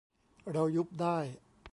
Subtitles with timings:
[0.51, 1.17] เรา ยุบได้